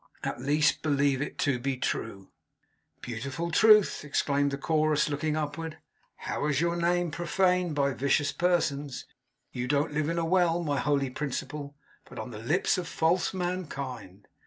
At 0.23 0.41
least, 0.41 0.81
believe 0.81 1.21
it 1.21 1.37
to 1.45 1.59
be 1.59 1.77
true.' 1.77 2.31
'Beautiful 3.01 3.51
Truth!' 3.51 4.03
exclaimed 4.03 4.49
the 4.49 4.57
Chorus, 4.57 5.09
looking 5.09 5.37
upward. 5.37 5.77
'How 6.15 6.47
is 6.47 6.59
your 6.59 6.75
name 6.75 7.11
profaned 7.11 7.75
by 7.75 7.93
vicious 7.93 8.31
persons! 8.31 9.05
You 9.51 9.67
don't 9.67 9.93
live 9.93 10.09
in 10.09 10.17
a 10.17 10.25
well, 10.25 10.63
my 10.63 10.79
holy 10.79 11.11
principle, 11.11 11.75
but 12.09 12.17
on 12.17 12.31
the 12.31 12.39
lips 12.39 12.79
of 12.79 12.87
false 12.87 13.31
mankind. 13.31 14.27